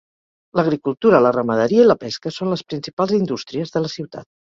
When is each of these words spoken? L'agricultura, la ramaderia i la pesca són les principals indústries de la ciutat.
L'agricultura, 0.59 1.19
la 1.25 1.31
ramaderia 1.35 1.83
i 1.83 1.85
la 1.89 1.95
pesca 2.05 2.31
són 2.37 2.49
les 2.53 2.63
principals 2.71 3.13
indústries 3.19 3.75
de 3.77 3.83
la 3.85 3.93
ciutat. 3.97 4.27